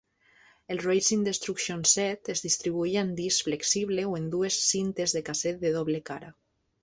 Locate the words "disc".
3.19-3.49